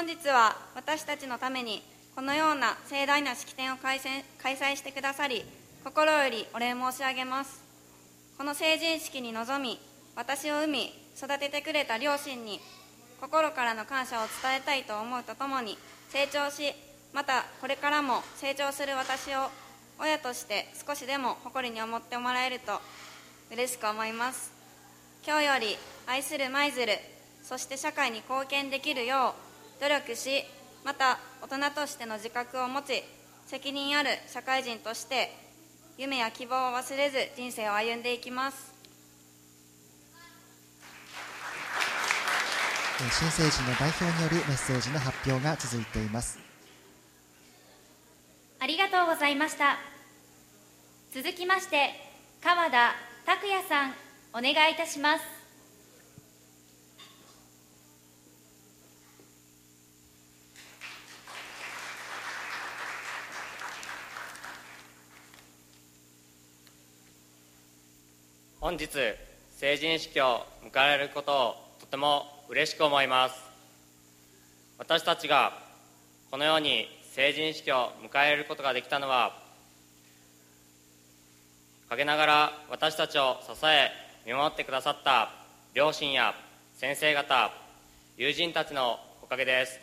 [0.01, 1.83] 本日は私たちのために
[2.15, 5.45] このような盛大な式典を開催してくださり
[5.83, 7.61] 心よりお礼申し上げます。
[8.35, 9.79] この成人式に臨み
[10.15, 12.59] 私を産み育ててくれた両親に
[13.21, 15.77] 心からの感謝を伝えたいと思うとともに
[16.09, 16.73] 成長し
[17.13, 19.51] またこれからも成長する私を
[19.99, 22.81] 親として少しでも誇りに思ってもらえると
[23.51, 24.51] 嬉しく思います。
[25.23, 26.91] 今日より愛する舞鶴
[27.43, 29.50] そして社会に貢献できるよう
[29.81, 30.45] 努力し
[30.85, 33.03] また大人としての自覚を持ち
[33.47, 35.35] 責任ある社会人として
[35.97, 38.71] 夢や希望を忘れず人生を歩んでいきます。
[43.01, 46.37] えー新成人の代表によるメッセージの発表が続いています。
[48.59, 49.77] ありがとうございました。
[51.11, 51.89] 続きまして
[52.43, 52.93] 川田
[53.25, 53.93] 拓也さん
[54.33, 55.40] お願いいたします
[68.63, 68.89] 本日
[69.57, 73.35] 成人式を迎えられることをとても嬉しく思います。
[74.77, 75.53] 私たちが
[76.29, 79.35] このように成人式を迎えることができたのは
[81.89, 83.89] 陰ながら私たちを支え
[84.27, 85.31] 見守ってくださった
[85.73, 86.35] 両親や
[86.75, 87.51] 先生方
[88.15, 89.79] 友人たちのおかげです。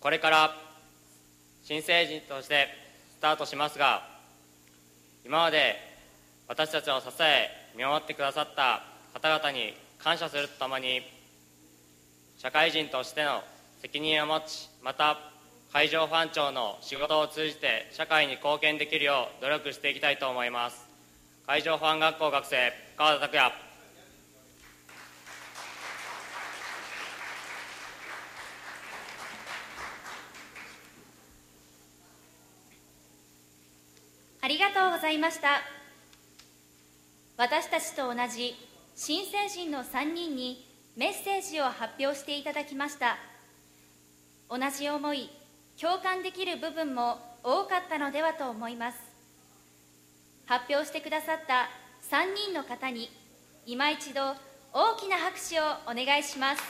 [0.00, 0.56] これから
[1.62, 2.66] 新成人として
[3.16, 4.02] スタートしますが
[5.24, 5.93] 今まで
[6.46, 8.82] 私たちを支え見守ってくださった
[9.14, 11.00] 方々に感謝するとともに
[12.36, 13.42] 社会人としての
[13.80, 15.18] 責任を持ちまた
[15.72, 20.86] 海上保安庁の仕事を通じて社会に貢献できるよう努力していきたいと思います。
[21.46, 23.52] 海上保安学校学生川田拓也。
[34.42, 35.73] ありがとうございました。
[37.36, 38.54] 私たちと同じ
[38.94, 40.64] 新成人の3人に
[40.96, 43.16] メッセージを発表していただきました。
[44.48, 45.28] 同じ思い
[45.80, 48.98] 共感できる部分も多かったのではと思います。
[50.46, 51.68] 発表してくださった
[52.16, 53.10] 3人の方に
[53.66, 54.20] 今一度
[54.72, 56.62] 大きな拍手をお願いします。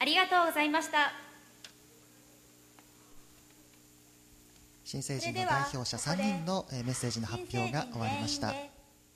[0.00, 1.23] ありがとうございました。
[4.94, 8.54] 新成人の代表者3人のえーメッセージの発表が終わりました。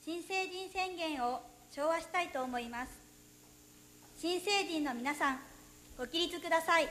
[0.05, 2.91] 新成人宣言を唱和したいと思います。
[4.17, 5.39] 新成人の皆さん
[5.97, 6.89] ご起立ください。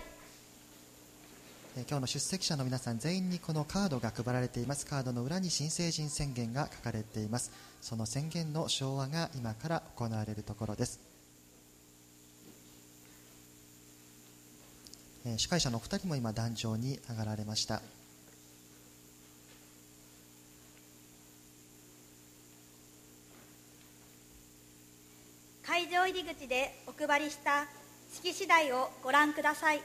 [1.76, 4.86] えー今日の出席者の皆さん全員にこのカードが配られています。
[4.86, 7.52] カードの裏に新成人宣言が書かれています。
[7.82, 11.02] その宣言の唱和が今から行われるところです。
[15.26, 17.82] えー司会者のお二人も今壇上に上がられました
[25.63, 27.65] 会場入り口でお配りした
[28.13, 29.82] 式次第をご覧ください。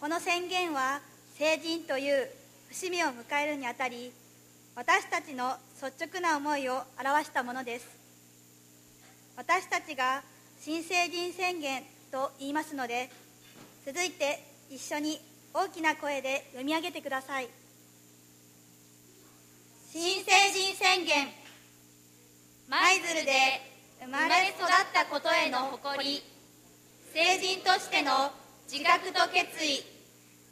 [0.00, 1.00] この宣言は
[1.38, 2.28] 成人という
[2.68, 4.12] 節目を迎えるにあたり
[4.74, 7.86] 私たちの率直な思いを表したものです。
[9.36, 10.22] 私たちが
[10.60, 13.08] 新成人宣言と言いますので
[13.86, 15.20] 続いて一緒に
[15.54, 17.48] 大きな声で読み上げてください。
[19.92, 21.28] 新成人宣言
[22.68, 23.71] 舞鶴で
[24.02, 26.22] 生まれ育ったことへの誇り
[27.14, 28.32] 成人としての
[28.68, 29.78] 自覚と決意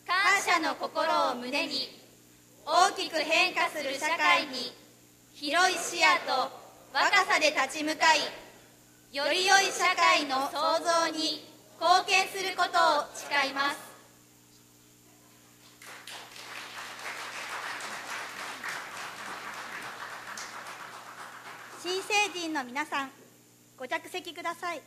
[0.06, 1.90] 感謝の心を胸に
[2.64, 4.70] 大きく変化する社会に
[5.34, 6.52] 広い視野と
[6.94, 8.20] 若さで立ち向かい
[9.12, 11.42] より良い社会の創造に
[11.80, 13.90] 貢献することを誓います。
[21.82, 23.19] 新成人の皆さん
[23.80, 24.82] ご着席ください。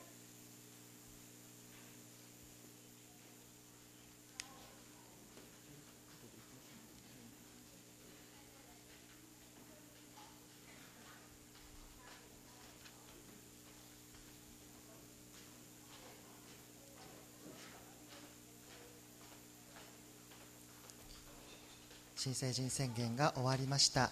[22.16, 24.12] 新成人宣言が終わりました。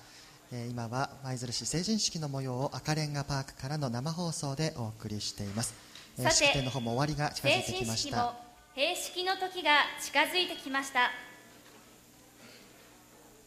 [0.51, 5.73] 今は舞鶴市成人式の模様を赤レンガパークからの生放送でお送りしています、
[6.17, 8.35] 式典の方も終わりが近づい成てきまし人式もた
[8.75, 11.09] 閉式の時が近づいてきました。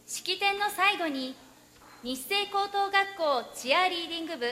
[0.07, 1.35] 式典の最後に
[2.01, 4.45] 日清高等学校チアリーディング部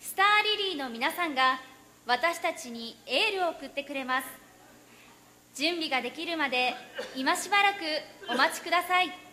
[0.00, 1.60] スターリリーの皆さんが
[2.06, 4.26] 私たちにエールを送ってくれます。
[5.54, 6.74] 準備ができるまで
[7.16, 7.76] 今しばらく
[8.28, 9.23] お待ちください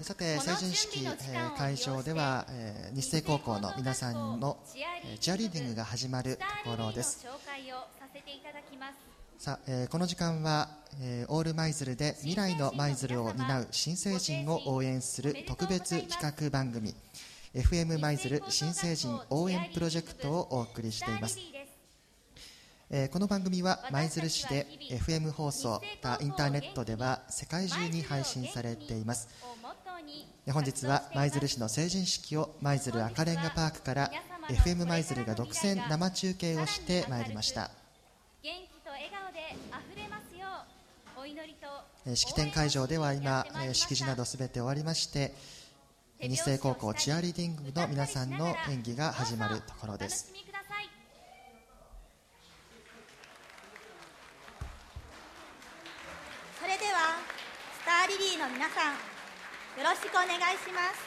[0.00, 4.58] さて成人式、えー会場では、えー日清高校の皆さんの
[5.04, 7.26] えーチアリーディングが始まるところです。
[9.38, 10.68] さあ、えーこの時間は、
[11.00, 16.94] えーオール舞鶴で未来の舞鶴を担う新成人を応援する特別企画番組
[17.54, 21.38] FM 舞鶴新成人応援プロジェクトをお送りしています。
[22.90, 25.82] えーこの番組は舞鶴市で FM 放送
[26.22, 29.28] インターネットでは世界中に配信されています。
[29.30, 29.67] えー
[30.52, 34.10] 本日は舞鶴市の成人式を舞鶴赤レンガパークから
[34.48, 37.70] FM 舞鶴が独占生中継をしてまいりました。
[38.42, 39.40] 元気と笑顔で
[39.72, 40.46] あふれますよ
[41.16, 41.66] うお祈りと
[42.06, 45.34] えー式典会場では今、えー式辞などすべて終わりまして
[46.20, 50.32] 日清高校チアリーディング部の皆さんの演技が始まるところです。
[50.32, 50.88] お楽しみください
[56.60, 57.18] それでは
[57.82, 59.17] スターリリーの皆さん
[59.78, 60.98] よろしくお願いします。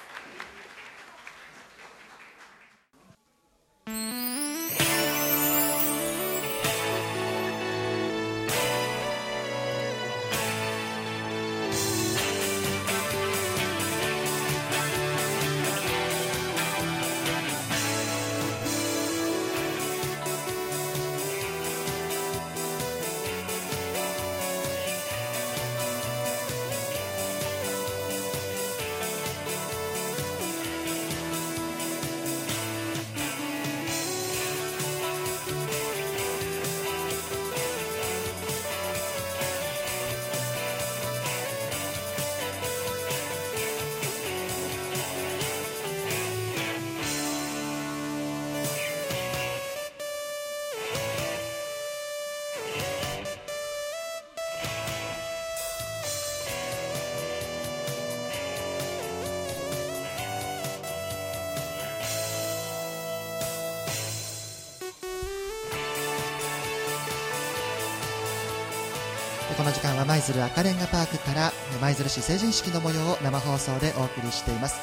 [69.61, 74.81] この時間は舞鶴赤レンガパークから舞鶴市成人式の模様を生放送でお送りしています。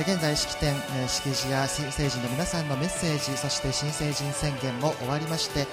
[0.00, 0.74] 現在式典
[1.06, 5.66] 式辞や成人の皆さんのメッセージそして新成人宣言も終わりまして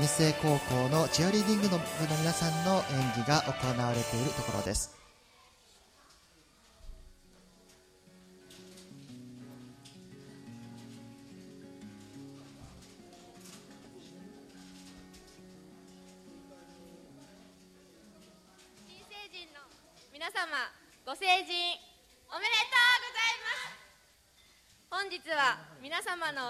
[0.00, 1.82] 日生高校のチアリーディング部の
[2.20, 2.76] 皆さんの
[3.16, 5.01] 演技が行われているところです。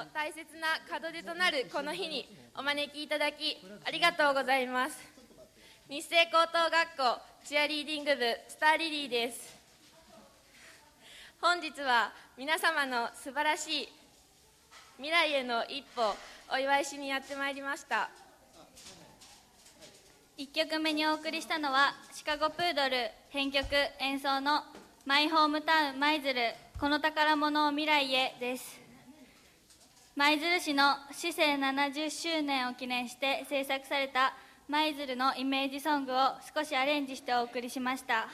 [0.03, 4.98] の大切な門出となるこの日にお招きいただきありがとうございます。
[5.88, 9.55] 日清高等学校チアリーディング部スターリリーです。
[11.40, 13.88] 本日は皆様の素晴らしい
[14.96, 16.03] 未来への一歩
[16.53, 18.11] お祝いしにやってまいりました。
[20.36, 23.66] 1曲目にお送りしたのはシカゴプードル編曲
[24.00, 24.64] 演奏の
[25.07, 28.82] 「マイホームタウン舞鶴この宝物を未来へ」です。
[30.14, 34.34] 舞鶴市の市政70周年を記念して制作された
[34.68, 36.16] 舞鶴のイメージソングを
[36.54, 38.28] 少しアレンジしてお送りしました。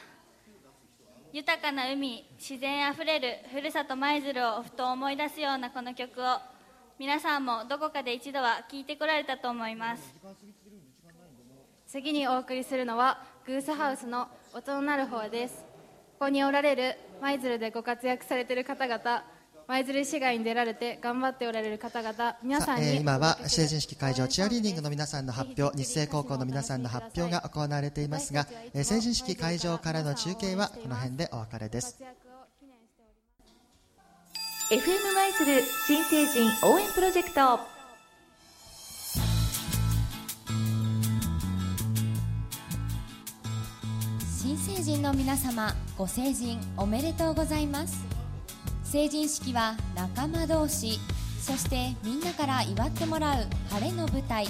[1.32, 6.38] 豊かな海自然あふれるふるさと舞鶴をふと思い出すようなこの曲を
[6.98, 10.14] 皆さんもどこかで一度は聴いてこられたと思います。
[11.86, 15.64] 次にお送りするのはグースハウスの音のなる方です。
[16.18, 19.38] ここにおられる舞鶴でご活躍されている方々
[19.68, 32.02] 舞鶴市外に出られて頑張っておられる方々皆さんにえー今は成人式会場チアリーディングの皆さんの発表日清高校の皆さんの発表が行われていますが、えー成人式会場からの中継はこの辺でお別れです。
[34.70, 37.60] FM 舞鶴新成人応援プロジェクト。
[44.40, 48.17] 新成人の皆様ご成人おめでとうございます
[48.91, 50.99] 成人式は仲間同士
[51.43, 54.47] そしてみんなから祝ってもらう晴れの舞台。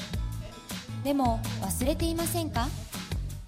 [1.02, 2.68] でも忘れていませんか？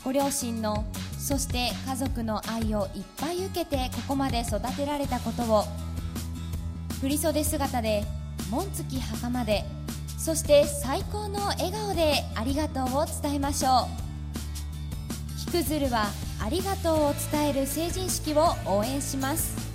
[0.05, 0.85] ご両親の
[1.17, 5.65] そして家族の愛をいっぱい受けてここまで育てられたことを。
[7.01, 8.05] 振袖姿で
[8.51, 9.65] 紋付き袴で
[10.19, 13.87] そして最高の笑顔でありがとうを伝えましょ
[15.37, 15.39] う。
[15.39, 16.07] ひくずるは
[16.45, 19.70] ありがとうを伝える成人式を応援します。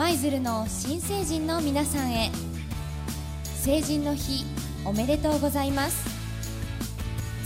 [0.00, 2.30] 舞鶴の新成人の皆さんへ。
[3.62, 4.46] 成人の日
[4.82, 6.08] おめでとうございます。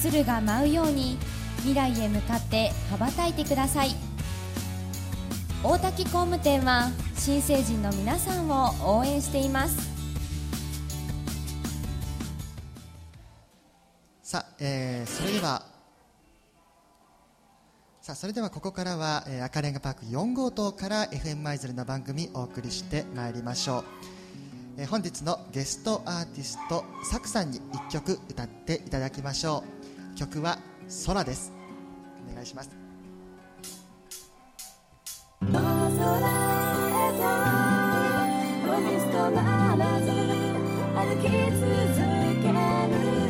[0.00, 1.18] 鶴が舞うように
[1.62, 3.96] 未来へ向かって羽ばたいてください。
[5.64, 9.76] 大滝工務店は新成人の皆さんを応援しています。
[14.22, 15.73] さあ、えーそれでは
[18.04, 23.84] さあそれではここからは、えー赤レンガパーク4号棟から FM 舞鶴の番組お送りしてまいりましょう、
[24.76, 29.64] えー本日のゲストアーティストサクさんに1曲歌っていただきましょ
[30.12, 30.18] う。
[30.18, 30.58] 曲は
[31.06, 31.50] 「空」です。
[32.30, 32.68] お願いします。
[35.40, 35.62] 空へ
[39.12, 40.10] とまらず
[40.92, 41.64] 歩き続
[42.42, 43.23] ける。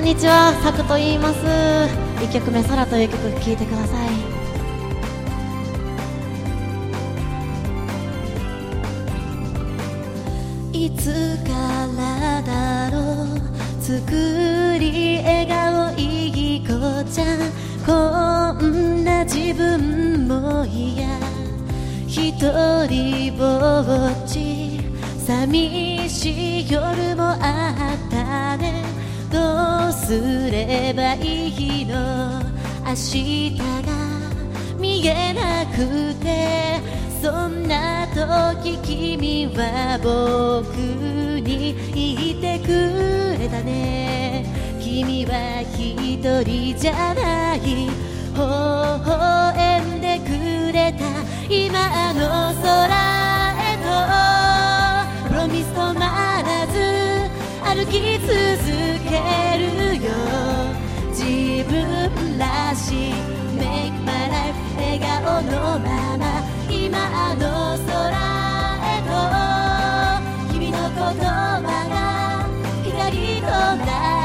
[0.00, 1.40] んにちは、サクと言います。
[2.24, 4.06] 一曲目、空という曲聴いてくださ
[10.72, 10.86] い。
[10.86, 11.52] いつか
[11.98, 13.26] らだろう。
[13.82, 16.68] 作り笑顔いい子
[17.12, 17.40] ちゃん。
[17.84, 17.92] こ
[18.64, 21.18] んな自分も嫌。
[22.06, 22.32] 一
[22.88, 23.44] 人ぼ
[24.08, 24.80] っち。
[25.26, 28.99] 寂しい夜もあったね。
[29.30, 32.42] どうすればいいの
[32.84, 33.62] 明日が
[34.78, 35.76] 見えなく
[36.16, 36.80] て
[37.22, 40.74] そんな時君は僕
[41.40, 42.68] に言ってく
[43.38, 44.44] れたね。
[44.80, 47.88] 君は一人じゃない微
[48.36, 51.04] 笑んでくれた
[51.48, 52.88] 今の空
[53.60, 53.86] へと。
[55.28, 56.29] プロミス止まらず
[57.72, 58.34] 歩き続
[59.08, 59.14] け
[59.56, 60.10] るよ。
[61.10, 61.22] 自
[61.70, 63.12] 分らしい
[63.56, 66.22] Make my life 笑顔のまま。
[66.68, 66.98] 今
[67.36, 68.10] の空
[68.82, 69.10] へと。
[70.52, 71.94] 君の言葉が
[72.82, 74.19] 光となる。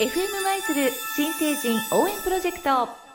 [0.00, 3.09] FM 舞鶴新成人応援プロジェクト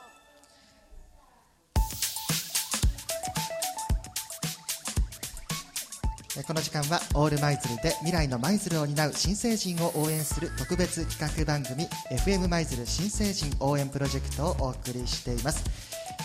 [6.47, 15.63] この時間はオール舞鶴で未来の舞鶴を担う新成人を応援する特別企画番組 FM 舞鶴新成人応援プロジェクトをお送りしています、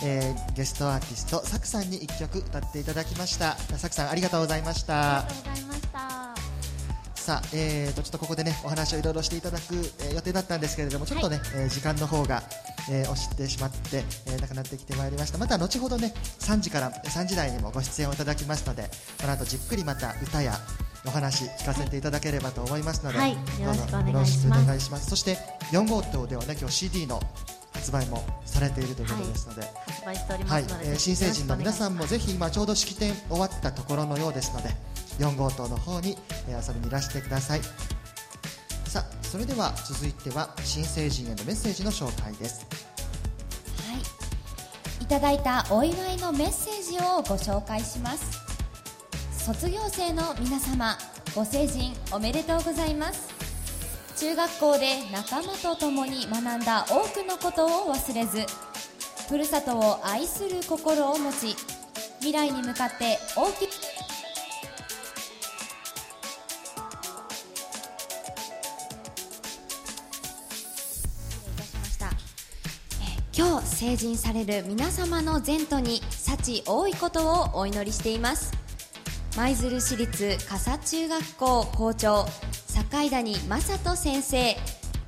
[0.03, 3.57] えーゲストアーティストサクさんに1曲歌っていただきました。
[3.77, 5.19] サクさんありがとうございました。
[5.19, 6.40] ありがとうございました。
[7.21, 12.41] さあ、えー、とちょっとここでねお話をいろいろしていただく、えー予定だったんですけれどもちょっとね、えー時間の方が、
[12.89, 15.37] えー押してしまって、えーなくなってきてまいりました。
[15.37, 18.89] また後ほどね3時から3時台にもご出演をいただきますので
[19.21, 20.53] この後じっくりまた歌や
[21.05, 23.35] お話聞かせていただければと思いますので、はい。
[23.35, 25.09] どうぞよろしくお願いします。
[25.09, 25.37] そして
[25.71, 27.21] 4号棟ではね今日 CD の
[27.73, 34.69] 発売もされているということですので、発売しておりまはいすので、えー新成人の皆さんももぜひ今ちょうど式典終わったところのようですので
[35.21, 36.17] 4号棟の方に
[36.49, 37.61] え遊びにいらしてください。
[38.85, 42.65] さあそれでは続いては新成人へのメッセージの紹介です。
[43.87, 43.97] は
[45.01, 48.39] いただいたお祝いのメッセージをご紹介します。
[49.37, 50.97] 卒業生の皆様
[51.35, 53.29] ご成人おめでとうございます。
[54.17, 58.45] 中学校で仲間と共に学んだ多くのことを忘れず
[59.27, 61.55] ふるさとを愛する心を持ち
[62.19, 63.71] 未来に向かって大きく
[73.41, 78.53] 今日成人される皆様の前途に幸多いことをお祈りしています。
[79.35, 82.25] 舞鶴市立笠中学校校長
[82.67, 84.55] 坂井谷正人先生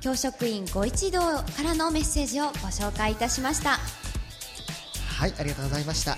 [0.00, 3.78] 教職員ご一同からのメッセージをご紹介いたしました。
[5.16, 6.16] はいありがとうございました。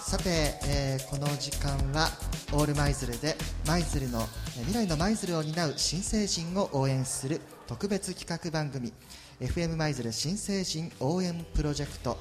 [0.00, 2.08] さて、えーこの時間は
[2.52, 3.36] オール舞鶴で
[3.66, 4.26] 舞鶴の
[4.60, 8.94] 未来の舞鶴を担う新成人を応援する特別企画番組
[9.40, 12.16] FM 舞鶴新成人応援プロジェクト。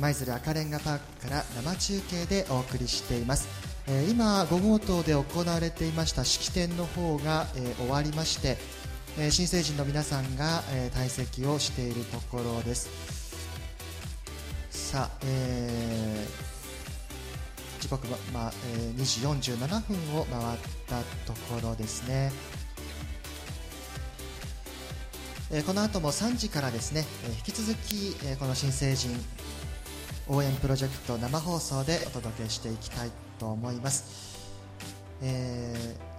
[0.00, 3.46] 舞鶴赤レンガパークから生中継でお送りしています、
[4.10, 7.46] 今5号棟で行われていました式典の方が、
[7.78, 8.56] 終わりまして、
[9.30, 10.62] 新成人の皆さんが、
[10.94, 12.88] 退席をしているところです。
[14.70, 16.54] さあ、えー
[17.80, 22.32] 時刻は、まあえー2時47分を回ったところですね、
[25.50, 29.10] えーこの後も3時からですね、えー引き続き、えーこの新成人
[30.28, 34.48] 応援プロジェクト生放送でお届けしていきたいと思います、
[35.22, 36.14] えー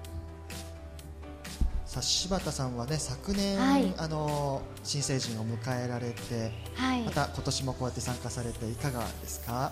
[1.86, 3.94] さあ柴田さんはね昨年、はい。
[3.98, 7.04] あの新成人を迎えられて、はい。
[7.04, 9.72] また今年もこうやって参加されていかがですか？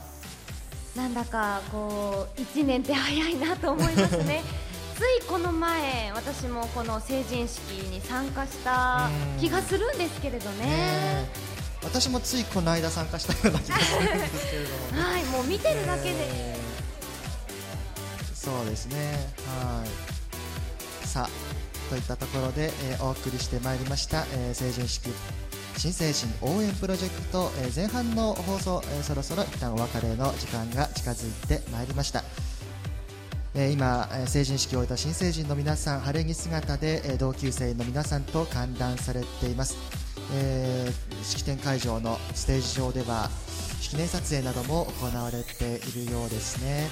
[0.96, 4.42] なんだかこう1年って早いなと思いますね。
[4.42, 4.63] つ
[5.04, 11.28] いこの前私もこの成人式に参加した気がするんですけれどね。
[11.84, 16.58] 私もついこの間参加したような気がするんですけれども、ね、 はいもう見てるだけで、え。
[18.34, 19.34] ーそうですね。
[19.60, 21.08] はい。
[21.08, 25.10] さあといったところで、えーお送りしてまいりました、えー成人式
[25.78, 32.24] 新成人応援プロジェクト、えー前半の放送、えーそろそろ一旦お別れの時間が近づいてまいりました
[33.56, 39.78] えー今、えー成人式を終えた新成人の皆さん晴れ着姿で、えー同級生の皆さんと歓談されています、
[40.34, 43.30] えー式典会場のステージ上では
[43.82, 46.88] 記念撮影なども行われているようですね。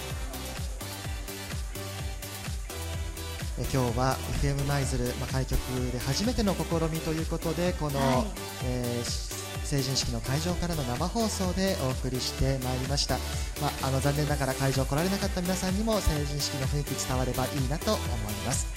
[3.60, 5.58] えー今日は FM 舞鶴、まあ、開局
[5.92, 8.26] で初めての試みということでこの、はい。
[8.66, 9.31] えー
[9.64, 13.16] 成人式の会場からの生放送でお送りしてまいりました、
[13.62, 18.68] まあ、あの残念ながら会場来られなかった皆さんにも成人式の雰囲気伝わればいいなと思います。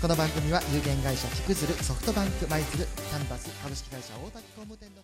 [0.00, 5.02] この番組は有限会社菊鶴ソフトバンク舞鶴キャンバス株式会社大滝工務店の